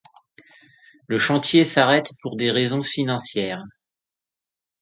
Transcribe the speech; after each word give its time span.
Le 1.05 1.19
chantier 1.19 1.63
s'arrête 1.63 2.09
pour 2.23 2.35
des 2.35 2.49
raisons 2.49 2.81
financières. 2.81 3.61